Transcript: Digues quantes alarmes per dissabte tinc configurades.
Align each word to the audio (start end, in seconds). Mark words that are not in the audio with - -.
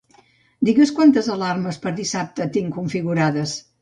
Digues 0.69 0.93
quantes 0.99 1.29
alarmes 1.35 1.79
per 1.83 1.93
dissabte 2.01 2.49
tinc 2.57 2.77
configurades. 2.79 3.55